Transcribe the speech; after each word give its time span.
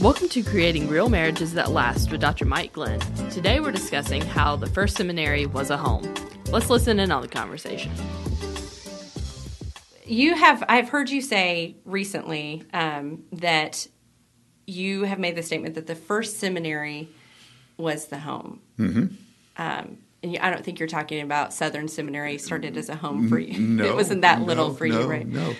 Welcome 0.00 0.28
to 0.28 0.44
Creating 0.44 0.86
Real 0.86 1.08
Marriages 1.08 1.54
That 1.54 1.72
Last 1.72 2.12
with 2.12 2.20
Dr. 2.20 2.44
Mike 2.44 2.74
Glenn. 2.74 3.00
Today 3.30 3.58
we're 3.58 3.72
discussing 3.72 4.22
how 4.22 4.54
the 4.54 4.68
first 4.68 4.96
seminary 4.96 5.46
was 5.46 5.70
a 5.70 5.76
home. 5.76 6.14
Let's 6.50 6.70
listen 6.70 7.00
in 7.00 7.10
on 7.10 7.20
the 7.20 7.26
conversation. 7.26 7.90
You 10.06 10.36
have, 10.36 10.62
I've 10.68 10.88
heard 10.88 11.10
you 11.10 11.20
say 11.20 11.74
recently 11.84 12.62
um, 12.72 13.24
that 13.32 13.88
you 14.68 15.02
have 15.02 15.18
made 15.18 15.34
the 15.34 15.42
statement 15.42 15.74
that 15.74 15.88
the 15.88 15.96
first 15.96 16.38
seminary 16.38 17.08
was 17.76 18.06
the 18.06 18.18
home. 18.18 18.60
Mm-hmm. 18.78 19.06
Um, 19.56 19.98
and 20.22 20.38
I 20.38 20.50
don't 20.50 20.64
think 20.64 20.78
you're 20.78 20.86
talking 20.86 21.22
about 21.22 21.52
Southern 21.52 21.88
Seminary 21.88 22.38
started 22.38 22.76
as 22.76 22.88
a 22.88 22.94
home 22.94 23.28
for 23.28 23.38
you. 23.40 23.58
No, 23.58 23.84
it 23.84 23.96
wasn't 23.96 24.22
that 24.22 24.38
no, 24.38 24.46
little 24.46 24.74
for 24.74 24.86
no, 24.86 25.00
you, 25.00 25.06
right? 25.08 25.26
No. 25.26 25.54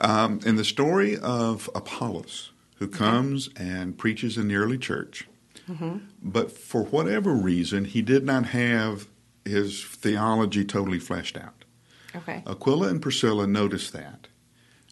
Um, 0.00 0.40
in 0.46 0.56
the 0.56 0.64
story 0.64 1.18
of 1.18 1.68
Apollos, 1.74 2.52
who 2.76 2.88
comes 2.88 3.48
and 3.56 3.96
preaches 3.98 4.36
in 4.36 4.48
the 4.48 4.56
early 4.56 4.78
church, 4.78 5.28
Mm-hmm. 5.68 5.98
but 6.20 6.50
for 6.50 6.84
whatever 6.86 7.32
reason, 7.32 7.84
he 7.84 8.02
did 8.02 8.24
not 8.24 8.46
have 8.46 9.06
his 9.44 9.84
theology 9.84 10.64
totally 10.64 10.98
fleshed 10.98 11.36
out. 11.36 11.64
Okay. 12.16 12.42
Aquila 12.46 12.88
and 12.88 13.00
Priscilla 13.00 13.46
notice 13.46 13.88
that, 13.90 14.26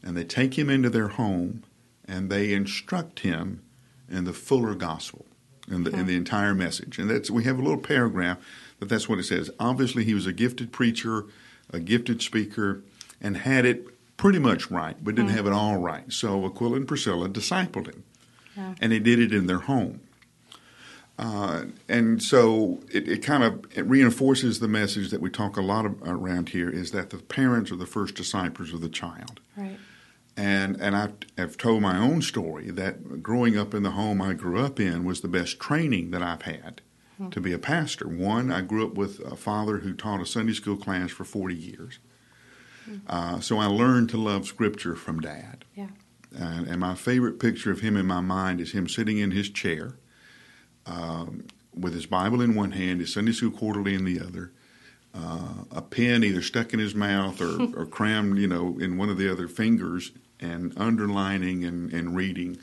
and 0.03 0.17
they 0.17 0.23
take 0.25 0.57
him 0.57 0.71
into 0.71 0.89
their 0.89 1.09
home 1.09 1.65
and 2.07 2.31
they 2.31 2.53
instruct 2.53 3.21
him 3.21 3.63
in 4.09 4.25
the 4.25 4.33
fuller 4.33 4.75
gospel 4.77 5.27
and 5.69 5.85
the, 5.85 5.91
in 5.91 6.07
the 6.07 6.17
entire 6.17 6.55
message. 6.55 6.99
And 6.99 7.11
that's 7.11 7.31
we 7.31 7.45
have 7.45 7.59
a 7.59 7.63
little 7.63 7.79
paragraph 7.81 8.39
that 8.79 8.89
that's 8.89 9.09
what 9.09 9.19
it 9.19 9.25
says. 9.25 9.51
Obviously, 9.59 10.05
he 10.05 10.15
was 10.15 10.27
a 10.27 10.33
gifted 10.33 10.73
preacher, 10.73 11.27
a 11.73 11.81
gifted 11.81 12.23
speaker, 12.23 12.83
and 13.21 13.39
had 13.39 13.65
it 13.65 13.87
pretty 14.21 14.39
much 14.39 14.71
right, 14.71 14.97
but 15.03 15.15
didn't 15.15 15.31
have 15.31 15.47
it 15.47 15.53
all 15.53 15.79
right. 15.79 16.13
So 16.13 16.45
Aquila 16.45 16.77
and 16.77 16.87
Priscilla 16.87 17.27
discipled 17.27 17.87
him, 17.87 18.05
Yeah. 18.55 18.75
and 18.79 18.93
they 18.93 18.99
did 18.99 19.19
it 19.19 19.33
in 19.33 19.47
their 19.47 19.61
home. 19.61 20.01
Uh, 21.19 21.65
and 21.89 22.23
so 22.23 22.81
it, 22.93 23.09
it 23.09 23.23
kind 23.23 23.43
of 23.43 23.65
it 23.75 23.87
reinforces 23.87 24.61
the 24.61 24.69
message 24.69 25.11
that 25.11 25.21
we 25.23 25.31
talk 25.31 25.57
a 25.57 25.63
lot 25.63 25.87
of, 25.87 26.01
around 26.03 26.51
here 26.51 26.69
is 26.69 26.91
that 26.93 27.09
the 27.11 27.17
parents 27.19 27.73
are 27.73 27.77
the 27.77 27.87
first 27.87 28.15
disciples 28.15 28.73
of 28.75 28.81
the 28.83 28.89
child. 28.91 29.41
Right. 29.57 29.79
And 30.37 30.81
and 30.81 30.95
I've, 30.97 31.13
I've 31.39 31.57
told 31.57 31.81
my 31.83 31.99
own 31.99 32.21
story 32.23 32.71
that 32.71 33.23
growing 33.23 33.57
up 33.59 33.73
in 33.75 33.83
the 33.83 33.91
home 33.93 34.21
I 34.23 34.35
grew 34.35 34.59
up 34.61 34.79
in 34.79 35.05
was 35.05 35.21
the 35.23 35.29
best 35.29 35.59
training 35.61 36.11
that 36.11 36.23
I've 36.23 36.43
had 36.43 36.83
to 37.31 37.41
be 37.41 37.53
a 37.53 37.59
pastor. 37.59 38.09
One, 38.09 38.51
I 38.51 38.63
grew 38.63 38.87
up 38.87 38.95
with 38.95 39.21
a 39.21 39.37
father 39.37 39.79
who 39.79 39.93
taught 39.93 40.23
a 40.23 40.27
Sunday 40.27 40.55
school 40.55 40.77
class 40.79 41.11
for 41.11 41.25
40 41.25 41.55
years. 41.55 41.99
Uh, 43.07 43.41
so 43.41 43.59
I 43.59 43.67
learned 43.67 44.11
to 44.11 44.17
love 44.17 44.47
Scripture 44.47 44.95
from 44.95 45.21
Dad. 45.21 45.65
Yeah. 45.75 45.89
And, 46.37 46.67
and 46.69 46.81
my 46.81 46.95
favorite 46.95 47.41
picture 47.41 47.71
of 47.71 47.81
him 47.81 47.97
in 47.97 48.07
my 48.07 48.21
mind 48.21 48.61
is 48.61 48.73
him 48.73 48.89
sitting 48.89 49.19
in 49.19 49.33
his 49.33 49.51
chair 49.51 49.95
um, 50.87 51.45
with 51.75 51.95
his 51.95 52.07
Bible 52.07 52.41
in 52.41 52.55
one 52.55 52.73
hand, 52.73 53.01
his 53.01 53.13
Sunday 53.13 53.33
school 53.33 53.51
quarterly 53.51 53.95
in 53.95 54.05
the 54.05 54.21
other, 54.21 54.53
uh, 55.15 55.65
a 55.71 55.83
pen 55.83 56.23
either 56.23 56.43
stuck 56.43 56.73
in 56.73 56.79
his 56.79 56.95
mouth 56.95 57.41
or, 57.41 57.63
or 57.81 57.87
crammed, 57.87 58.39
you 58.39 58.47
know, 58.47 58.79
in 58.79 58.97
one 58.97 59.09
of 59.09 59.19
the 59.19 59.31
other 59.31 59.49
fingers, 59.49 60.13
and 60.39 60.73
underlining 60.77 61.65
and, 61.65 61.93
and 61.93 62.17
reading. 62.17 62.59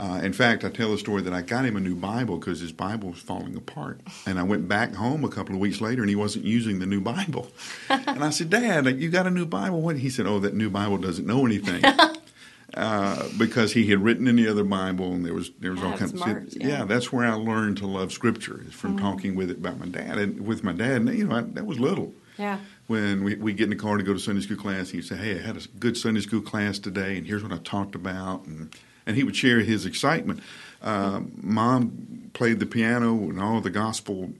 Uh, 0.00 0.18
in 0.22 0.32
fact, 0.32 0.64
I 0.64 0.70
tell 0.70 0.92
the 0.92 0.96
story 0.98 1.20
that 1.20 1.34
I 1.34 1.42
got 1.42 1.66
him 1.66 1.76
a 1.76 1.80
new 1.80 1.94
Bible 1.94 2.38
because 2.38 2.58
his 2.60 2.72
Bible 2.72 3.10
was 3.10 3.18
falling 3.20 3.54
apart. 3.54 4.00
And 4.24 4.38
I 4.38 4.42
went 4.44 4.66
back 4.66 4.94
home 4.94 5.24
a 5.24 5.28
couple 5.28 5.54
of 5.54 5.60
weeks 5.60 5.82
later 5.82 6.00
and 6.00 6.08
he 6.08 6.16
wasn't 6.16 6.46
using 6.46 6.78
the 6.78 6.86
new 6.86 7.02
Bible. 7.02 7.50
and 7.90 8.24
I 8.24 8.30
said, 8.30 8.48
Dad, 8.48 8.86
you 8.98 9.10
got 9.10 9.26
a 9.26 9.30
new 9.30 9.44
Bible? 9.44 9.82
What? 9.82 9.98
He 9.98 10.08
said, 10.08 10.26
Oh, 10.26 10.38
that 10.38 10.54
new 10.54 10.70
Bible 10.70 10.96
doesn't 10.96 11.26
know 11.26 11.44
anything. 11.44 11.84
uh, 12.74 13.28
because 13.38 13.74
he 13.74 13.88
had 13.88 14.02
written 14.02 14.26
in 14.26 14.36
the 14.36 14.48
other 14.48 14.64
Bible 14.64 15.12
and 15.12 15.22
there 15.26 15.34
was 15.34 15.50
there 15.60 15.72
was 15.72 15.82
all 15.82 15.90
Yeah, 15.90 15.96
kinds 15.98 16.12
of 16.14 16.56
yeah. 16.56 16.68
yeah. 16.68 16.84
that's 16.86 17.12
where 17.12 17.26
I 17.26 17.34
learned 17.34 17.76
to 17.78 17.86
love 17.86 18.10
Scripture 18.10 18.62
is 18.66 18.72
from 18.72 18.98
talking 18.98 19.34
with 19.34 19.50
it 19.50 19.58
about 19.58 19.78
my 19.78 19.86
dad 19.86 20.16
and 20.16 20.46
with 20.46 20.64
my 20.64 20.72
dad. 20.72 21.02
And, 21.02 21.08
you 21.10 21.26
know, 21.26 21.36
I, 21.36 21.40
that 21.42 21.66
was 21.66 21.78
little 21.78 22.14
Yeah. 22.38 22.58
when 22.86 23.22
we, 23.22 23.34
we 23.34 23.52
get 23.52 23.64
in 23.64 23.70
the 23.70 23.76
car 23.76 23.98
to 23.98 24.02
go 24.02 24.14
to 24.14 24.18
Sunday 24.18 24.40
school 24.40 24.56
class, 24.56 24.88
he'd 24.90 25.04
say, 25.04 25.16
"Hey, 25.16 25.38
I 25.38 25.42
had 25.42 25.56
a 25.58 25.60
good 25.78 25.96
Sunday 25.98 26.20
school 26.22 26.40
class 26.40 26.78
today, 26.78 27.18
and 27.18 27.26
here's 27.26 27.42
what 27.42 27.52
I 27.52 27.58
talked 27.58 27.94
about," 27.94 28.46
and 28.46 28.74
and 29.10 29.16
he 29.16 29.24
would 29.24 29.34
share 29.34 29.58
his 29.58 29.84
excitement. 29.84 30.40
Uh, 30.80 31.22
Mom 31.42 32.30
played 32.32 32.60
the 32.60 32.66
piano, 32.66 33.14
and 33.14 33.40
all 33.40 33.60
the 33.60 33.70
gospel 33.70 34.30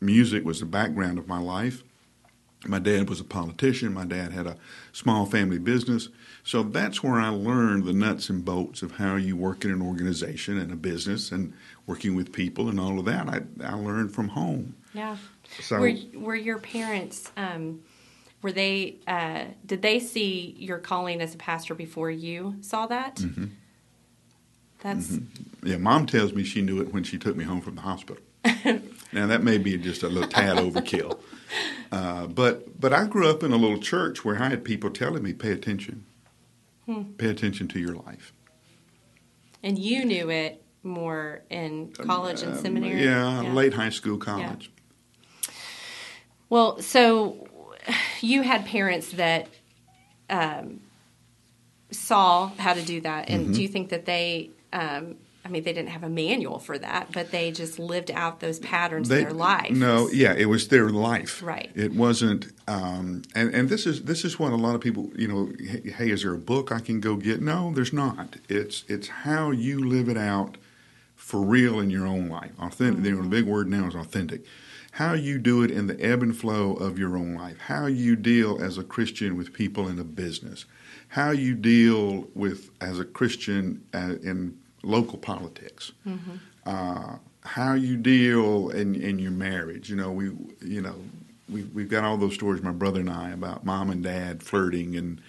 music 0.00 0.46
was 0.46 0.60
the 0.60 0.66
background 0.66 1.18
of 1.18 1.28
my 1.28 1.38
life. 1.38 1.82
My 2.66 2.78
dad 2.78 3.08
was 3.10 3.20
a 3.20 3.24
politician. 3.24 3.92
My 3.92 4.06
dad 4.06 4.32
had 4.32 4.46
a 4.46 4.56
small 4.92 5.26
family 5.26 5.58
business. 5.58 6.08
So 6.42 6.62
that's 6.62 7.02
where 7.02 7.20
I 7.20 7.28
learned 7.28 7.84
the 7.84 7.92
nuts 7.92 8.30
and 8.30 8.42
bolts 8.42 8.80
of 8.82 8.92
how 8.92 9.16
you 9.16 9.36
work 9.36 9.64
in 9.66 9.70
an 9.70 9.82
organization 9.82 10.58
and 10.58 10.72
a 10.72 10.76
business 10.76 11.30
and 11.30 11.52
working 11.86 12.16
with 12.16 12.32
people 12.32 12.70
and 12.70 12.80
all 12.80 12.98
of 12.98 13.04
that. 13.04 13.28
I, 13.28 13.42
I 13.62 13.74
learned 13.74 14.14
from 14.14 14.28
home. 14.28 14.74
Yeah. 14.94 15.18
So- 15.60 15.78
were 15.80 15.92
were 16.14 16.34
your 16.34 16.58
parents 16.58 17.30
um, 17.36 17.82
were 18.42 18.52
they 18.52 18.96
uh, 19.06 19.44
did 19.66 19.82
they 19.82 20.00
see 20.00 20.56
your 20.58 20.78
calling 20.78 21.20
as 21.20 21.34
a 21.34 21.38
pastor 21.38 21.74
before 21.74 22.10
you 22.10 22.56
saw 22.62 22.86
that? 22.86 23.16
Mm-hmm. 23.16 23.46
That's 24.80 25.18
Yeah, 25.62 25.76
mom 25.76 26.06
tells 26.06 26.32
me 26.32 26.44
she 26.44 26.62
knew 26.62 26.80
it 26.80 26.92
when 26.92 27.02
she 27.04 27.18
took 27.18 27.36
me 27.36 27.44
home 27.44 27.60
from 27.60 27.74
the 27.74 27.80
hospital. 27.82 28.22
now 29.12 29.26
that 29.26 29.42
may 29.42 29.58
be 29.58 29.76
just 29.76 30.02
a 30.02 30.08
little 30.08 30.28
tad 30.28 30.56
overkill, 30.56 31.18
uh, 31.92 32.26
but 32.26 32.80
but 32.80 32.92
I 32.92 33.06
grew 33.06 33.28
up 33.28 33.42
in 33.42 33.52
a 33.52 33.56
little 33.56 33.78
church 33.78 34.24
where 34.24 34.40
I 34.40 34.48
had 34.48 34.64
people 34.64 34.90
telling 34.90 35.22
me, 35.22 35.32
"Pay 35.32 35.50
attention, 35.52 36.04
pay 37.18 37.28
attention 37.28 37.68
to 37.68 37.78
your 37.80 37.94
life." 37.94 38.32
and 39.60 39.76
you 39.76 40.04
knew 40.04 40.30
it 40.30 40.62
more 40.84 41.42
in 41.50 41.92
college 41.92 42.42
and 42.42 42.54
seminary. 42.56 43.08
Um, 43.08 43.44
Yeah, 43.44 43.52
late 43.52 43.74
high 43.74 43.88
school, 43.90 44.16
college. 44.16 44.70
Well, 46.48 46.80
so 46.80 47.48
you 48.20 48.42
had 48.42 48.64
parents 48.66 49.10
that 49.12 49.48
um, 50.30 50.80
saw 51.90 52.48
how 52.58 52.74
to 52.74 52.82
do 52.82 53.00
that, 53.02 53.28
and 53.28 53.44
Mm-hmm. 53.46 53.52
do 53.52 53.62
you 53.62 53.68
think 53.68 53.88
that 53.90 54.04
they? 54.06 54.50
Um, 54.72 55.16
I 55.44 55.50
mean, 55.50 55.62
they 55.62 55.72
didn't 55.72 55.90
have 55.90 56.02
a 56.02 56.10
manual 56.10 56.58
for 56.58 56.78
that, 56.78 57.10
but 57.12 57.30
they 57.30 57.50
just 57.52 57.78
lived 57.78 58.10
out 58.10 58.40
those 58.40 58.58
patterns 58.58 59.08
They- 59.08 59.18
in 59.18 59.24
their 59.24 59.32
life. 59.32 59.70
No, 59.70 60.08
yeah, 60.10 60.34
it 60.34 60.46
was 60.46 60.68
their 60.68 60.90
life. 60.90 61.42
Right. 61.42 61.70
It 61.74 61.94
wasn't, 61.94 62.52
um, 62.66 63.22
and 63.34 63.54
and 63.54 63.68
this 63.70 63.86
is 63.86 64.02
this 64.02 64.24
is 64.24 64.38
what 64.38 64.52
a 64.52 64.56
lot 64.56 64.74
of 64.74 64.80
people, 64.82 65.10
you 65.16 65.26
know, 65.28 65.50
hey, 65.58 66.10
is 66.10 66.22
there 66.22 66.34
a 66.34 66.38
book 66.38 66.70
I 66.70 66.80
can 66.80 67.00
go 67.00 67.16
get? 67.16 67.40
No, 67.40 67.72
there's 67.72 67.92
not. 67.94 68.36
It's 68.48 68.84
it's 68.88 69.08
how 69.08 69.50
you 69.50 69.82
live 69.82 70.08
it 70.10 70.18
out 70.18 70.58
for 71.16 71.40
real 71.40 71.80
in 71.80 71.88
your 71.88 72.06
own 72.06 72.28
life. 72.28 72.52
Authentic. 72.58 73.02
Know, 73.02 73.22
the 73.22 73.28
big 73.28 73.44
word 73.46 73.68
now 73.68 73.86
is 73.86 73.94
authentic. 73.94 74.44
How 74.92 75.12
you 75.14 75.38
do 75.38 75.62
it 75.62 75.70
in 75.70 75.86
the 75.86 75.98
ebb 76.04 76.22
and 76.22 76.36
flow 76.36 76.74
of 76.74 76.98
your 76.98 77.16
own 77.16 77.34
life. 77.34 77.56
How 77.68 77.86
you 77.86 78.16
deal 78.16 78.60
as 78.60 78.76
a 78.76 78.82
Christian 78.82 79.36
with 79.36 79.52
people 79.52 79.88
in 79.88 79.98
a 79.98 80.04
business. 80.04 80.64
How 81.08 81.30
you 81.30 81.54
deal 81.54 82.28
with 82.34 82.70
as 82.80 82.98
a 82.98 83.04
Christian 83.04 83.84
uh, 83.94 84.16
in 84.22 84.58
local 84.82 85.18
politics 85.18 85.92
uh, 86.68 87.16
how 87.42 87.72
you 87.72 87.96
deal 87.96 88.68
in, 88.68 88.94
in 88.94 89.18
your 89.18 89.30
marriage. 89.30 89.88
You 89.88 89.96
know, 89.96 90.12
we 90.12 90.26
you 90.60 90.82
know 90.82 90.96
we 91.48 91.62
we've 91.62 91.88
got 91.88 92.04
all 92.04 92.18
those 92.18 92.34
stories, 92.34 92.62
my 92.62 92.72
brother 92.72 93.00
and 93.00 93.10
I, 93.10 93.30
about 93.30 93.64
mom 93.64 93.90
and 93.90 94.02
dad 94.02 94.42
flirting 94.42 94.96
and 94.96 95.20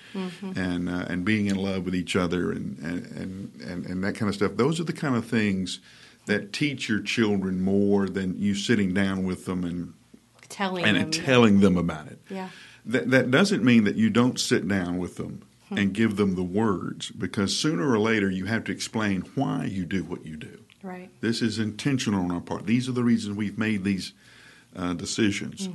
and 0.41 0.89
uh, 0.89 1.05
and 1.07 1.23
being 1.23 1.47
in 1.47 1.55
love 1.55 1.85
with 1.85 1.95
each 1.95 2.15
other 2.15 2.51
and 2.51 2.77
and, 2.79 3.61
and 3.61 3.85
and 3.85 4.03
that 4.03 4.15
kind 4.15 4.27
of 4.27 4.35
stuff. 4.35 4.57
Those 4.57 4.79
are 4.79 4.83
the 4.83 4.93
kind 4.93 5.15
of 5.15 5.25
things 5.25 5.79
that 6.25 6.51
teach 6.51 6.89
your 6.89 6.99
children 6.99 7.63
more 7.63 8.07
than 8.07 8.37
you 8.37 8.53
sitting 8.53 8.93
down 8.93 9.23
with 9.23 9.45
them 9.45 9.63
and 9.63 9.93
telling 10.49 10.85
and 10.85 10.97
them. 10.97 11.11
telling 11.11 11.59
them 11.61 11.77
about 11.77 12.07
it. 12.07 12.19
Yeah. 12.29 12.49
That, 12.85 13.11
that 13.11 13.29
doesn't 13.29 13.63
mean 13.63 13.83
that 13.83 13.95
you 13.95 14.09
don't 14.09 14.39
sit 14.39 14.67
down 14.67 14.97
with 14.97 15.17
them 15.17 15.43
and 15.71 15.93
give 15.93 16.15
them 16.15 16.35
the 16.35 16.43
words 16.43 17.11
because 17.11 17.55
sooner 17.57 17.89
or 17.89 17.99
later 17.99 18.29
you 18.29 18.45
have 18.45 18.63
to 18.65 18.71
explain 18.71 19.21
why 19.35 19.65
you 19.65 19.85
do 19.85 20.03
what 20.03 20.25
you 20.25 20.35
do. 20.37 20.59
Right. 20.81 21.09
This 21.21 21.41
is 21.41 21.59
intentional 21.59 22.23
on 22.23 22.31
our 22.31 22.41
part. 22.41 22.65
These 22.65 22.87
are 22.89 22.93
the 22.93 23.03
reasons 23.03 23.35
we've 23.37 23.57
made 23.57 23.83
these 23.83 24.13
uh, 24.75 24.93
decisions. 24.93 25.69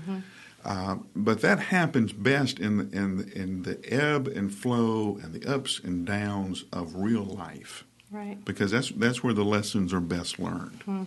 Uh, 0.65 0.97
but 1.15 1.43
that 1.43 1.59
happens 1.61 2.13
best 2.13 2.59
in 2.59 2.79
the, 2.79 2.97
in 2.99 3.17
the, 3.19 3.39
in 3.39 3.63
the 3.65 3.79
ebb 3.93 4.27
and 4.29 4.53
flow 4.55 5.19
and 5.23 5.35
the 5.35 5.47
ups 5.47 5.79
and 5.85 6.07
downs 6.07 6.65
of 6.73 6.95
real 6.97 7.25
life 7.25 7.85
Right. 8.11 8.43
because 8.45 8.71
that's 8.71 8.91
that's 8.93 9.23
where 9.23 9.35
the 9.35 9.45
lessons 9.45 9.93
are 9.93 10.01
best 10.01 10.39
learned. 10.39 11.07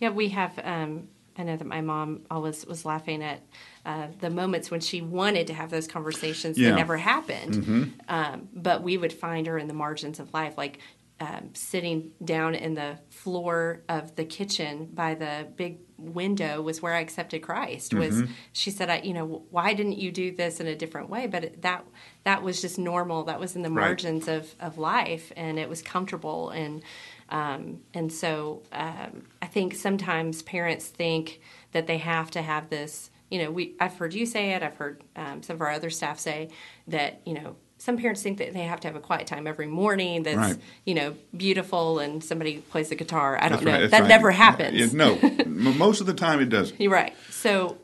Yeah, 0.00 0.10
we 0.10 0.28
have. 0.30 0.58
Um, 0.64 1.08
I 1.36 1.42
know 1.42 1.56
that 1.56 1.66
my 1.66 1.80
mom 1.80 2.20
always 2.30 2.64
was 2.66 2.84
laughing 2.84 3.22
at 3.22 3.40
uh, 3.84 4.06
the 4.20 4.30
moments 4.30 4.70
when 4.70 4.80
she 4.80 5.02
wanted 5.02 5.46
to 5.48 5.54
have 5.54 5.70
those 5.70 5.86
conversations 5.86 6.56
Yeah. 6.58 6.70
that 6.70 6.76
never 6.76 6.96
happened. 6.96 7.92
Um, 8.08 8.48
but 8.54 8.82
we 8.82 8.96
would 8.96 9.12
find 9.12 9.46
her 9.46 9.58
in 9.58 9.66
the 9.68 9.74
margins 9.74 10.20
of 10.20 10.32
life, 10.32 10.56
like 10.56 10.78
um, 11.20 11.50
sitting 11.54 12.10
down 12.24 12.54
in 12.56 12.74
the 12.74 12.98
floor 13.08 13.82
of 13.88 14.16
the 14.16 14.24
kitchen 14.24 14.86
by 14.92 15.14
the 15.14 15.46
big 15.56 15.78
window 15.96 16.60
was 16.60 16.82
where 16.82 16.92
I 16.92 16.98
accepted 17.00 17.40
Christ. 17.40 17.94
Was 17.94 18.16
Mm-hmm. 18.16 18.32
she 18.52 18.70
said, 18.72 18.90
"I, 18.90 18.98
you 18.98 19.14
know, 19.14 19.44
why 19.50 19.74
didn't 19.74 19.98
you 19.98 20.10
do 20.10 20.34
this 20.34 20.58
in 20.60 20.66
a 20.66 20.74
different 20.74 21.08
way?" 21.10 21.26
But 21.28 21.44
it- 21.44 21.62
that 21.62 21.84
that 22.24 22.42
was 22.42 22.60
just 22.60 22.78
normal. 22.78 23.24
That 23.24 23.38
was 23.38 23.54
in 23.54 23.62
the 23.62 23.70
Right. 23.70 23.84
margins 23.86 24.26
of 24.28 24.54
of 24.58 24.76
life, 24.76 25.32
and 25.36 25.58
it 25.58 25.68
was 25.68 25.82
comfortable. 25.82 26.50
And 26.50 26.82
um, 27.28 27.80
and 27.94 28.12
so 28.12 28.62
um, 28.72 29.24
I 29.40 29.46
think 29.46 29.74
sometimes 29.74 30.42
parents 30.42 30.88
think 30.88 31.40
that 31.72 31.86
they 31.86 31.98
have 31.98 32.30
to 32.32 32.42
have 32.42 32.70
this. 32.70 33.10
You 33.30 33.44
know, 33.44 33.50
we 33.52 33.74
I've 33.80 33.96
heard 33.96 34.14
you 34.14 34.26
say 34.26 34.50
it. 34.52 34.62
I've 34.64 34.76
heard 34.76 35.02
um, 35.16 35.42
some 35.44 35.54
of 35.56 35.60
our 35.62 35.70
other 35.70 35.90
staff 35.90 36.18
say 36.18 36.50
that. 36.88 37.20
You 37.24 37.34
know, 37.34 37.56
some 37.84 37.98
parents 37.98 38.22
think 38.22 38.38
that 38.38 38.54
they 38.54 38.62
have 38.62 38.80
to 38.80 38.88
have 38.88 38.96
a 38.96 39.00
quiet 39.00 39.26
time 39.26 39.46
every 39.46 39.66
morning. 39.66 40.22
That's 40.22 40.36
Right. 40.38 40.56
you 40.86 40.94
know 40.94 41.14
beautiful, 41.36 41.98
and 41.98 42.24
somebody 42.24 42.58
plays 42.58 42.88
the 42.88 42.94
guitar. 42.94 43.36
I 43.36 43.50
don't 43.50 43.62
That's 43.62 43.64
know. 43.64 43.72
right, 43.82 43.90
that 43.90 44.00
right. 44.00 44.08
never 44.08 44.30
happens. 44.30 44.94
No, 44.94 45.18
most 45.46 46.00
of 46.00 46.06
the 46.06 46.14
time 46.14 46.40
it 46.40 46.48
doesn't. 46.48 46.80
You're 46.80 46.90
right. 46.90 47.14
So, 47.28 47.76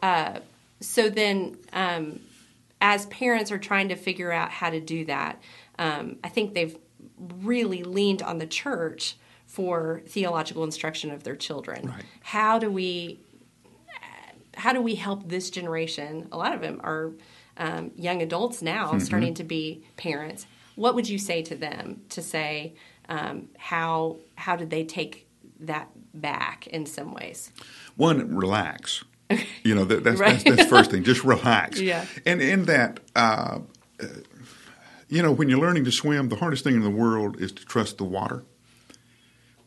uh, 0.00 0.38
so 0.80 1.10
then, 1.10 1.56
um, 1.72 2.20
as 2.80 3.06
parents 3.06 3.50
are 3.50 3.58
trying 3.58 3.88
to 3.88 3.96
figure 3.96 4.30
out 4.30 4.52
how 4.52 4.70
to 4.70 4.80
do 4.80 5.04
that, 5.06 5.42
um, 5.76 6.18
I 6.22 6.28
think 6.28 6.54
they've 6.54 6.78
really 7.18 7.82
leaned 7.82 8.22
on 8.22 8.38
the 8.38 8.46
church 8.46 9.16
for 9.44 10.02
theological 10.06 10.62
instruction 10.62 11.10
of 11.10 11.24
their 11.24 11.34
children. 11.34 11.88
Right. 11.88 12.04
How 12.20 12.60
do 12.60 12.70
we? 12.70 13.18
How 14.54 14.72
do 14.72 14.80
we 14.82 14.94
help 14.96 15.28
this 15.28 15.50
generation? 15.50 16.28
A 16.32 16.36
lot 16.36 16.52
of 16.52 16.60
them 16.60 16.80
are 16.82 17.12
um, 17.58 17.90
young 17.96 18.22
adults 18.22 18.62
now, 18.62 18.88
Mm-hmm. 18.88 18.98
starting 19.00 19.34
to 19.34 19.44
be 19.44 19.84
parents. 19.96 20.46
What 20.76 20.94
would 20.94 21.08
you 21.08 21.18
say 21.18 21.42
to 21.42 21.54
them 21.56 22.02
to 22.10 22.22
say 22.22 22.74
um, 23.08 23.48
how 23.58 24.16
how 24.36 24.56
did 24.56 24.70
they 24.70 24.84
take 24.84 25.26
that 25.60 25.88
back 26.14 26.66
in 26.68 26.86
some 26.86 27.12
ways? 27.12 27.52
One, 27.96 28.34
relax. 28.36 29.04
You 29.62 29.74
know, 29.74 29.84
that, 29.84 30.04
that's, 30.04 30.18
Right. 30.20 30.30
that's 30.32 30.44
that's 30.44 30.62
the 30.62 30.68
first 30.68 30.90
thing. 30.90 31.02
Just 31.04 31.22
relax. 31.24 31.80
Yeah. 31.90 32.06
And 32.24 32.40
in 32.40 32.64
that, 32.66 33.00
uh, 33.16 33.58
uh, 34.00 34.06
you 35.08 35.22
know, 35.22 35.32
when 35.32 35.48
you're 35.50 35.58
learning 35.60 35.84
to 35.84 35.92
swim, 35.92 36.28
the 36.28 36.36
hardest 36.36 36.64
thing 36.64 36.74
in 36.76 36.82
the 36.82 36.90
world 36.90 37.40
is 37.40 37.52
to 37.52 37.64
trust 37.64 37.98
the 37.98 38.04
water. 38.04 38.44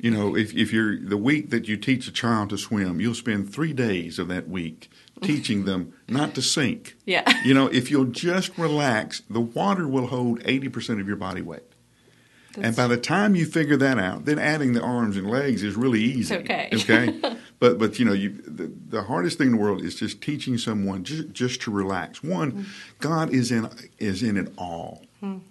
You 0.01 0.09
know, 0.09 0.35
if, 0.35 0.55
if 0.55 0.73
you're 0.73 0.99
the 0.99 1.15
week 1.15 1.51
that 1.51 1.67
you 1.67 1.77
teach 1.77 2.07
a 2.07 2.11
child 2.11 2.49
to 2.49 2.57
swim, 2.57 2.99
you'll 2.99 3.13
spend 3.13 3.53
three 3.53 3.71
days 3.71 4.17
of 4.17 4.29
that 4.29 4.49
week 4.49 4.89
teaching 5.21 5.65
them 5.65 5.93
not 6.09 6.33
to 6.35 6.41
sink. 6.41 6.95
Yeah. 7.05 7.21
You 7.45 7.55
know, 7.55 7.67
if 7.67 7.89
you'll 7.89 8.05
just 8.05 8.55
relax, 8.57 9.23
the 9.29 9.41
water 9.41 9.87
will 9.87 10.07
hold 10.07 10.41
80% 10.41 11.01
of 11.01 11.07
your 11.07 11.15
body 11.15 11.41
weight. 11.41 11.63
and 12.55 12.75
by 12.75 12.87
the 12.87 12.97
time 12.97 13.35
you 13.35 13.45
figure 13.45 13.77
that 13.77 13.97
out, 13.97 14.25
then 14.25 14.37
adding 14.37 14.73
the 14.73 14.81
arms 14.81 15.17
and 15.17 15.29
legs 15.29 15.63
is 15.63 15.75
really 15.75 16.01
easy. 16.01 16.35
okay. 16.35 16.69
Okay. 16.73 17.19
but 17.59 17.77
but 17.79 17.97
you 17.99 18.05
know, 18.05 18.13
you 18.13 18.29
the, 18.45 18.71
the 18.89 19.03
hardest 19.03 19.37
thing 19.37 19.47
in 19.47 19.53
the 19.53 19.59
world 19.59 19.81
is 19.81 19.95
just 19.95 20.21
teaching 20.21 20.57
someone 20.57 21.03
just 21.03 21.31
just 21.31 21.61
to 21.61 21.71
relax. 21.71 22.23
One, 22.23 22.51
mm. 22.51 22.65
God 22.99 23.33
is 23.33 23.51
in 23.51 23.69
is 23.97 24.21
in 24.21 24.37
it 24.37 24.51
all. 24.57 25.03
Mm. 25.23 25.41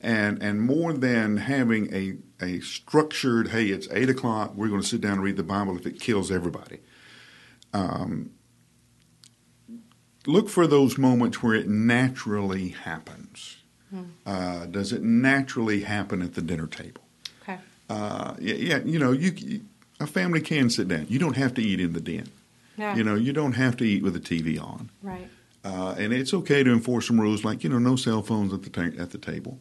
And 0.00 0.42
and 0.42 0.60
more 0.60 0.92
than 0.92 1.38
having 1.38 1.92
a 1.94 2.16
a 2.40 2.60
structured, 2.60 3.48
hey, 3.48 3.66
it's 3.66 3.88
eight 3.90 4.10
o'clock, 4.10 4.54
we're 4.54 4.68
going 4.68 4.82
to 4.82 4.86
sit 4.86 5.00
down 5.00 5.12
and 5.14 5.22
read 5.22 5.36
the 5.36 5.42
Bible 5.42 5.76
if 5.76 5.86
it 5.86 5.98
kills 5.98 6.30
everybody. 6.30 6.80
Um, 7.72 8.30
look 10.26 10.48
for 10.48 10.66
those 10.66 10.98
moments 10.98 11.42
where 11.42 11.54
it 11.54 11.68
naturally 11.68 12.68
happens. 12.68 13.58
Uh, 14.26 14.66
does 14.66 14.92
it 14.92 15.02
naturally 15.02 15.80
happen 15.80 16.20
at 16.20 16.34
the 16.34 16.42
dinner 16.42 16.66
table? 16.66 17.00
Okay. 17.42 17.58
Uh, 17.88 18.34
yeah, 18.38 18.54
yeah, 18.54 18.78
you 18.84 18.98
know, 18.98 19.12
you, 19.12 19.30
you 19.30 19.60
a 20.00 20.06
family 20.06 20.40
can 20.40 20.68
sit 20.68 20.88
down. 20.88 21.06
You 21.08 21.18
don't 21.18 21.36
have 21.36 21.54
to 21.54 21.62
eat 21.62 21.80
in 21.80 21.92
the 21.94 22.00
den. 22.00 22.28
Yeah. 22.76 22.94
You 22.94 23.04
know, 23.04 23.14
you 23.14 23.32
don't 23.32 23.54
have 23.54 23.76
to 23.78 23.84
eat 23.84 24.02
with 24.02 24.12
the 24.12 24.20
TV 24.20 24.60
on. 24.60 24.90
Right. 25.02 25.28
Uh, 25.64 25.94
and 25.98 26.12
it's 26.12 26.34
okay 26.34 26.62
to 26.62 26.72
enforce 26.72 27.06
some 27.06 27.20
rules 27.20 27.44
like 27.44 27.64
you 27.64 27.70
know 27.70 27.78
no 27.78 27.96
cell 27.96 28.22
phones 28.22 28.52
at 28.52 28.62
the 28.62 28.70
ta- 28.70 29.02
at 29.02 29.10
the 29.10 29.18
table, 29.18 29.58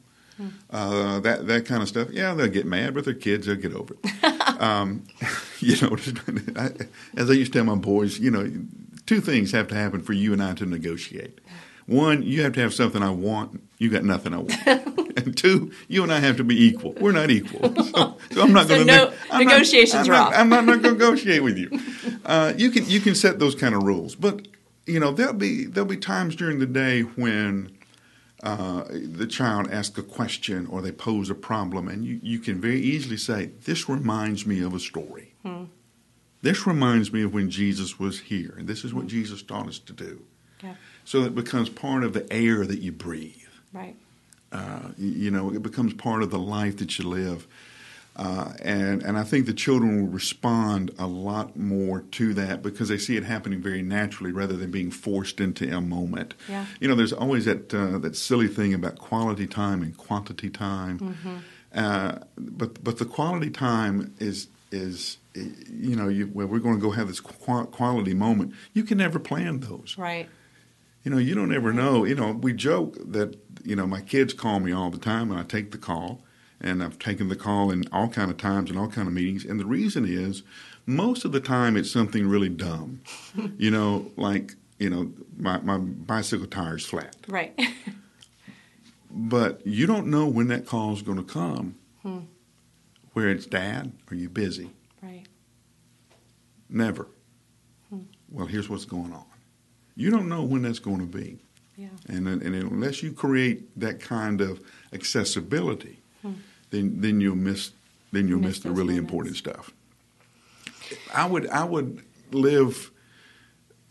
uh, 0.70 1.20
that 1.22 1.48
that 1.48 1.66
kind 1.66 1.82
of 1.82 1.88
stuff. 1.88 2.10
Yeah, 2.12 2.34
they'll 2.34 2.48
get 2.48 2.66
mad, 2.66 2.94
but 2.94 3.06
they're 3.06 3.14
kids; 3.14 3.48
they'll 3.48 3.56
get 3.56 3.74
over 3.74 3.96
it. 4.04 4.62
um, 4.62 5.04
you 5.60 5.76
know, 5.82 5.96
I, 6.56 6.72
as 7.18 7.30
I 7.30 7.34
used 7.34 7.54
to 7.54 7.60
tell 7.60 7.66
my 7.66 7.76
boys, 7.76 8.20
you 8.20 8.32
know, 8.32 8.52
two 9.06 9.22
things 9.22 9.52
have 9.52 9.68
to 9.70 9.76
happen 9.76 10.02
for 10.02 10.14
you 10.14 10.34
and 10.34 10.44
I 10.44 10.54
to 10.56 10.66
negotiate. 10.66 11.40
One, 11.88 12.24
you 12.24 12.42
have 12.42 12.54
to 12.54 12.62
have 12.62 12.74
something 12.74 13.04
I 13.04 13.12
want. 13.12 13.62
You 13.78 13.90
got 13.92 14.04
nothing 14.04 14.34
I 14.34 14.38
want. 14.40 14.68
and 15.18 15.38
two, 15.38 15.72
you 15.88 16.02
and 16.02 16.12
I 16.12 16.20
have 16.20 16.38
to 16.38 16.44
be 16.44 16.66
equal. 16.66 16.94
We're 16.94 17.12
not 17.12 17.30
equal, 17.30 17.76
so, 17.84 18.18
so 18.32 18.42
I'm 18.42 18.54
not 18.54 18.68
So 18.68 18.76
going 18.84 18.88
to. 18.88 19.14
no- 19.32 19.38
negotiations 19.38 20.08
I'm 20.10 20.14
not. 20.14 20.34
I'm 20.34 20.50
not, 20.50 20.66
going 20.66 20.82
to 20.82 20.92
negotiate 20.94 21.44
with 21.44 21.58
you. 21.58 21.70
Uh, 22.26 22.54
you 22.58 22.72
can 22.72 22.90
you 22.90 23.00
can 23.00 23.14
set 23.14 23.38
those 23.40 23.54
kind 23.54 23.76
of 23.76 23.84
rules, 23.84 24.16
but 24.16 24.48
you 24.88 25.00
know 25.00 25.12
there'll 25.12 25.34
be 25.34 25.66
there'll 25.66 25.88
be 25.88 25.98
times 25.98 26.36
during 26.36 26.58
the 26.60 26.66
day 26.66 27.02
when 27.02 27.72
uh, 28.46 28.84
the 28.92 29.26
child 29.26 29.70
asks 29.72 29.98
a 29.98 30.04
question 30.04 30.68
or 30.68 30.82
they 30.82 30.92
pose 30.92 31.32
a 31.32 31.36
problem, 31.36 31.88
and 31.88 32.06
you, 32.06 32.20
you 32.22 32.40
can 32.40 32.62
very 32.62 32.80
easily 32.80 33.18
say, 33.18 33.50
"This 33.66 33.90
reminds 33.90 34.46
me 34.46 34.62
of 34.62 34.74
a 34.74 34.80
story. 34.80 35.34
This 36.42 36.68
reminds 36.68 37.12
me 37.12 37.24
of 37.24 37.34
when 37.34 37.50
Jesus 37.50 37.98
was 37.98 38.20
here, 38.20 38.54
and 38.56 38.68
this 38.68 38.86
is 38.86 38.94
what 38.94 39.08
Jesus 39.08 39.42
taught 39.42 39.68
us 39.68 39.80
to 39.80 39.94
do." 39.94 40.22
Yeah. 40.62 40.76
So 41.04 41.24
it 41.24 41.34
becomes 41.34 41.70
part 41.70 42.04
of 42.04 42.14
the 42.14 42.32
air 42.32 42.66
that 42.66 42.80
you 42.80 42.92
breathe. 42.92 43.34
Right. 43.74 43.96
Uh, 44.52 44.90
you 44.98 45.32
know, 45.32 45.52
it 45.52 45.64
becomes 45.64 45.96
part 45.96 46.22
of 46.22 46.30
the 46.30 46.40
life 46.40 46.78
that 46.78 47.00
you 47.00 47.10
live. 47.10 47.48
Uh, 48.16 48.54
and 48.62 49.04
and 49.04 49.18
I 49.18 49.24
think 49.24 49.46
the 49.46 49.54
children 49.54 50.02
will 50.02 50.10
respond 50.10 50.92
a 50.98 51.06
lot 51.06 51.58
more 51.58 52.02
to 52.12 52.34
that 52.36 52.62
because 52.62 52.88
they 52.88 52.98
see 52.98 53.18
it 53.18 53.26
happening 53.26 53.62
very 53.62 53.82
naturally 53.82 54.32
rather 54.32 54.56
than 54.56 54.72
being 54.72 54.90
forced 54.90 55.42
into 55.42 55.76
a 55.76 55.82
moment. 55.82 56.34
Yeah. 56.48 56.66
You 56.80 56.88
know, 56.88 56.96
there's 56.96 57.12
always 57.12 57.44
that 57.46 57.74
uh, 57.74 57.98
that 58.00 58.16
silly 58.16 58.48
thing 58.48 58.74
about 58.74 59.00
quality 59.00 59.48
time 59.48 59.82
and 59.82 59.96
quantity 59.98 60.50
time. 60.50 61.00
mm-hmm. 61.00 61.36
Uh, 61.74 62.20
but 62.38 62.82
but 62.82 63.00
the 63.00 63.06
quality 63.06 63.50
time 63.50 64.14
is 64.18 64.48
is 64.72 65.18
you 65.36 65.96
know 65.96 66.08
you, 66.08 66.30
well, 66.34 66.48
we're 66.48 66.60
going 66.60 66.76
to 66.76 66.82
go 66.82 66.92
have 66.92 67.08
this 67.08 67.20
qu- 67.20 67.66
quality 67.66 68.14
moment. 68.14 68.54
You 68.74 68.84
can 68.84 68.98
never 68.98 69.20
plan 69.20 69.60
those. 69.60 69.96
Right. 69.98 70.30
You 71.04 71.12
know, 71.12 71.18
you 71.18 71.36
don't 71.36 71.54
ever 71.54 71.72
know. 71.72 72.06
You 72.06 72.16
know, 72.16 72.32
we 72.32 72.54
joke 72.54 72.96
that 73.12 73.38
you 73.64 73.76
know 73.76 73.86
my 73.86 74.02
kids 74.02 74.34
call 74.34 74.60
me 74.60 74.72
all 74.72 74.90
the 74.90 74.98
time, 74.98 75.32
and 75.32 75.40
I 75.40 75.44
take 75.44 75.72
the 75.72 75.78
call, 75.78 76.24
and 76.66 76.84
I've 76.84 77.00
taken 77.00 77.30
the 77.30 77.36
call 77.36 77.72
in 77.72 77.86
all 77.94 78.10
kind 78.10 78.30
of 78.30 78.38
times 78.38 78.70
and 78.70 78.78
all 78.78 78.90
kind 78.90 79.08
of 79.08 79.14
meetings. 79.14 79.46
And 79.46 79.60
the 79.60 79.66
reason 79.66 80.06
is, 80.06 80.44
most 80.86 81.24
of 81.24 81.32
the 81.32 81.40
time 81.40 81.78
it's 81.78 81.90
something 81.92 82.28
really 82.28 82.50
dumb. 82.50 83.02
you 83.58 83.72
know, 83.72 84.12
like 84.18 84.56
you 84.80 84.90
know 84.90 85.12
my 85.38 85.60
my 85.60 85.78
bicycle 85.78 86.48
tire's 86.48 86.86
flat, 86.86 87.16
Right. 87.28 87.58
but 89.12 89.66
you 89.66 89.86
don't 89.88 90.08
know 90.08 90.28
when 90.28 90.48
that 90.50 90.66
call's 90.66 91.02
going 91.02 91.18
to 91.18 91.24
come. 91.24 91.76
Hmm. 92.02 92.20
Where 93.14 93.30
it's 93.30 93.46
dad, 93.46 93.94
are 94.12 94.16
you 94.16 94.28
busy? 94.30 94.72
right. 95.02 95.26
Never. 96.70 97.08
Hmm. 97.90 98.00
Well, 98.30 98.48
here's 98.48 98.68
what's 98.68 98.86
going 98.86 99.14
on. 99.14 99.24
You 99.96 100.10
don't 100.12 100.28
know 100.28 100.44
when 100.44 100.64
that's 100.64 100.80
going 100.80 101.00
to 101.00 101.06
be. 101.06 101.40
Yeah. 101.78 101.88
And, 102.08 102.28
and 102.28 102.44
unless 102.56 103.02
you 103.04 103.14
create 103.14 103.80
that 103.80 104.00
kind 104.02 104.42
of 104.42 104.60
accessibility, 104.92 106.00
then 106.76 107.02
then 107.02 107.22
you'll 107.22 107.36
miss 107.36 107.72
then 108.12 108.28
you'll 108.28 108.40
miss, 108.40 108.58
Miss 108.58 108.60
the 108.60 108.72
really 108.72 108.96
moments. 108.96 109.12
important 109.12 109.36
stuff. 109.38 109.74
I 111.14 111.26
would 111.26 111.48
I 111.50 111.64
would 111.64 112.04
live 112.32 112.92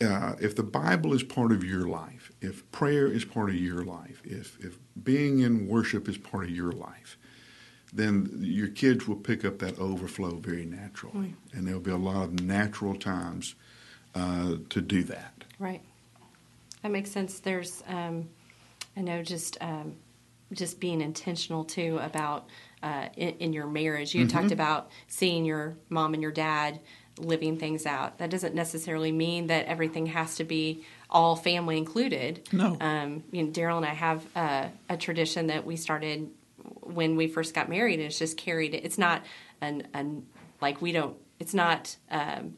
uh, 0.01 0.35
if 0.41 0.55
the 0.57 0.63
Bible 0.63 1.13
is 1.13 1.23
part 1.23 1.53
of 1.53 1.65
your 1.65 1.87
life, 1.87 2.31
if 2.41 2.71
prayer 2.73 3.07
is 3.07 3.25
part 3.25 3.51
of 3.51 3.57
your 3.57 3.85
life, 3.85 4.21
if 4.25 4.59
if 4.65 4.79
being 5.03 5.41
in 5.41 5.67
worship 5.69 6.09
is 6.09 6.19
part 6.19 6.45
of 6.45 6.51
your 6.51 6.73
life, 6.73 7.17
then 7.93 8.39
your 8.41 8.69
kids 8.69 9.07
will 9.09 9.17
pick 9.17 9.45
up 9.45 9.59
that 9.59 9.79
overflow 9.79 10.37
very 10.37 10.67
naturally, 10.67 11.35
and 11.53 11.67
there'll 11.67 11.81
be 11.81 11.91
a 11.91 11.97
lot 11.97 12.25
of 12.25 12.41
natural 12.41 12.95
times 12.95 13.55
uh, 14.15 14.57
to 14.69 14.81
do 14.81 15.03
that. 15.05 15.45
Right. 15.59 15.83
That 16.83 16.91
makes 16.91 17.11
sense. 17.11 17.41
There's, 17.41 17.83
um, 17.89 18.29
I 18.97 19.01
know, 19.01 19.23
just 19.23 19.57
um, 19.61 19.95
just 20.53 20.81
being 20.81 21.01
intentional 21.01 21.65
too 21.65 21.99
about 22.03 22.47
uh, 22.83 23.09
in, 23.17 23.31
in 23.39 23.53
your 23.53 23.67
marriage. 23.67 24.15
You 24.15 24.27
Mm-hmm. 24.27 24.37
talked 24.39 24.53
about 24.53 24.91
seeing 25.09 25.45
your 25.45 25.77
mom 25.89 26.15
and 26.15 26.23
your 26.23 26.33
dad 26.33 26.81
living 27.19 27.59
things 27.59 27.87
out. 27.87 28.19
That 28.19 28.29
doesn't 28.31 28.55
necessarily 28.55 29.13
mean 29.13 29.47
that 29.47 29.67
everything 29.67 30.07
has 30.07 30.35
to 30.37 30.45
be 30.45 30.85
all 31.09 31.37
family 31.37 31.79
included. 31.79 32.49
No. 32.53 32.77
Um, 32.81 33.23
you 33.31 33.43
know, 33.45 33.51
Daryl 33.53 33.77
and 33.77 33.87
I 33.87 33.95
have 33.95 34.27
uh, 34.37 34.69
a 34.89 34.97
tradition 34.97 35.47
that 35.47 35.65
we 35.65 35.77
started 35.77 36.29
when 36.81 37.17
we 37.17 37.27
first 37.29 37.55
got 37.55 37.69
married, 37.69 38.01
and 38.01 38.03
it's 38.09 38.19
just 38.19 38.37
carried. 38.37 38.75
It's 38.75 38.99
not 38.99 39.23
an, 39.61 39.87
an 39.95 40.27
like 40.61 40.83
we 40.83 40.93
don't. 40.93 41.17
It's 41.39 41.55
not. 41.55 41.97
Um, 42.11 42.55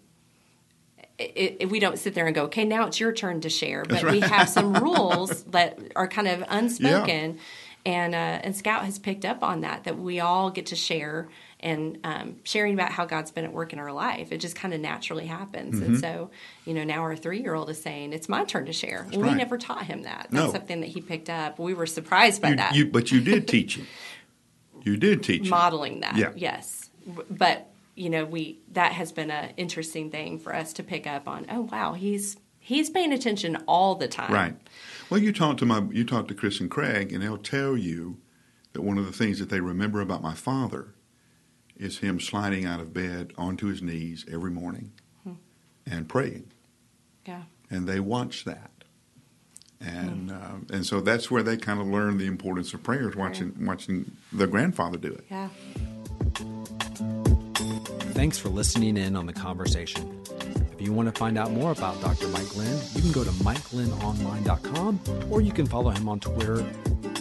it, 1.19 1.57
it, 1.61 1.71
we 1.71 1.81
don't 1.81 1.99
sit 1.99 2.15
there 2.15 2.27
and 2.27 2.35
go, 2.35 2.45
okay, 2.45 2.65
now 2.65 2.87
it's 2.87 3.01
your 3.01 3.11
turn 3.13 3.41
to 3.43 3.49
share. 3.49 3.85
But 3.85 4.05
we 4.05 4.21
have 4.21 4.49
some 4.51 4.75
rules 4.83 5.45
that 5.45 5.79
are 5.97 6.07
kind 6.09 6.29
of 6.29 6.45
unspoken. 6.49 7.39
And 7.87 8.15
uh, 8.17 8.41
and 8.43 8.57
Scout 8.57 8.85
has 8.85 8.99
picked 8.99 9.25
up 9.25 9.43
on 9.45 9.61
that 9.61 9.85
that 9.85 9.97
we 9.97 10.19
all 10.19 10.51
get 10.51 10.67
to 10.67 10.77
share 10.77 11.29
and 11.61 11.99
um, 12.03 12.37
sharing 12.43 12.75
about 12.75 12.91
how 12.91 13.07
God's 13.07 13.31
been 13.31 13.45
at 13.45 13.53
work 13.53 13.73
in 13.73 13.79
our 13.79 13.93
life. 13.93 14.33
It 14.33 14.39
just 14.39 14.57
kind 14.57 14.75
of 14.75 14.81
naturally 14.81 15.27
happens. 15.27 15.77
Mm-hmm. 15.77 15.85
And 15.85 16.01
so, 16.01 16.31
you 16.65 16.75
know, 16.75 16.83
now 16.83 17.03
our 17.03 17.15
three 17.15 17.41
year 17.41 17.55
old 17.55 17.71
is 17.71 17.81
saying, 17.81 18.13
It's 18.13 18.29
my 18.29 18.45
turn 18.45 18.67
to 18.67 18.73
share. 18.73 19.07
Well, 19.13 19.21
right. 19.21 19.31
We 19.33 19.39
never 19.39 19.57
taught 19.57 19.85
him 19.85 20.03
that. 20.03 20.27
That's 20.31 20.47
No. 20.47 20.53
something 20.53 20.81
that 20.81 20.89
he 20.89 21.01
picked 21.01 21.31
up. 21.31 21.61
We 21.61 21.75
were 21.75 21.87
surprised 21.87 22.43
by 22.43 22.51
You, 22.51 22.57
that. 22.57 22.75
you, 22.75 22.87
but 22.87 23.13
you 23.13 23.21
did 23.21 23.47
teach 23.47 23.77
him. 23.77 23.87
You 24.83 24.97
did 24.97 25.23
teach 25.23 25.43
him. 25.43 25.51
Modeling 25.51 26.01
that, 26.01 26.17
Yeah. 26.17 26.33
yes. 26.35 26.91
But, 27.31 27.71
you 27.95 28.11
know, 28.11 28.25
we 28.25 28.59
that 28.73 28.93
has 28.93 29.13
been 29.13 29.31
an 29.31 29.53
interesting 29.57 30.11
thing 30.11 30.41
for 30.41 30.53
us 30.55 30.73
to 30.75 30.83
pick 30.83 31.07
up 31.07 31.29
on. 31.29 31.47
Oh, 31.49 31.63
wow, 31.63 31.93
he's 31.93 32.37
he's 32.59 32.91
paying 32.91 33.13
attention 33.13 33.57
all 33.69 33.95
the 33.95 34.09
time. 34.09 34.33
Right. 34.33 34.57
Well, 35.11 35.21
you 35.21 35.33
talk 35.33 35.57
to 35.59 35.67
my 35.67 35.83
you 35.93 36.05
talk 36.05 36.29
to 36.29 36.35
Chris 36.35 36.61
and 36.61 36.71
Craig, 36.71 37.13
and 37.13 37.23
they'll 37.23 37.39
tell 37.39 37.77
you 37.77 38.19
that 38.73 38.83
one 38.83 38.99
of 38.99 39.07
the 39.07 39.13
things 39.13 39.39
that 39.39 39.49
they 39.51 39.61
remember 39.61 40.01
about 40.01 40.23
my 40.23 40.35
father 40.35 40.95
is 41.77 41.99
him 41.99 42.19
sliding 42.19 42.65
out 42.65 42.81
of 42.81 42.93
bed 42.93 43.33
onto 43.39 43.67
his 43.67 43.83
knees 43.83 44.25
every 44.31 44.51
morning 44.51 44.93
Hmm. 45.25 45.33
and 45.87 46.09
praying, 46.09 46.51
Yeah. 47.27 47.43
and 47.71 47.87
they 47.87 48.01
watch 48.01 48.45
that. 48.45 48.71
And 49.81 50.31
um, 50.33 50.67
and 50.73 50.85
so 50.87 51.01
that's 51.01 51.31
where 51.31 51.43
they 51.43 51.57
kind 51.57 51.81
of 51.81 51.87
learn 51.87 52.17
the 52.19 52.27
importance 52.27 52.73
of 52.75 52.83
prayers, 52.83 53.15
watching 53.15 53.55
watching 53.65 54.11
the 54.33 54.47
grandfather 54.47 54.97
do 54.99 55.13
it. 55.13 55.25
Yeah. 55.31 55.49
Thanks 58.15 58.39
for 58.39 58.49
listening 58.49 58.97
in 58.97 59.15
on 59.15 59.27
the 59.27 59.33
conversation. 59.35 60.16
If 60.87 60.91
you 60.91 60.97
want 60.97 61.13
to 61.13 61.19
find 61.19 61.37
out 61.37 61.51
more 61.51 61.73
about 61.73 62.01
Dr. 62.01 62.29
Mike 62.29 62.49
Glenn, 62.51 62.81
you 62.95 63.03
can 63.03 63.11
go 63.11 63.25
to 63.25 63.31
MikeGlennOnline.com 63.31 65.01
or 65.33 65.41
you 65.41 65.51
can 65.51 65.67
follow 65.67 65.91
him 65.91 66.09
on 66.09 66.21
Twitter 66.21 66.65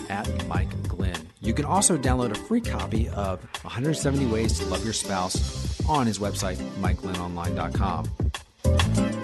at 0.08 0.48
Mike 0.48 0.70
Glenn. 0.88 1.18
You 1.42 1.56
can 1.56 1.66
also 1.66 1.98
download 1.98 2.30
a 2.30 2.36
free 2.36 2.62
copy 2.62 3.10
of 3.10 3.44
170 3.64 4.28
Ways 4.28 4.60
to 4.60 4.66
Love 4.66 4.84
Your 4.84 4.94
Spouse 4.94 5.84
on 5.90 6.06
his 6.06 6.20
website, 6.20 6.58
MikeGlennOnline.com. 6.80 9.15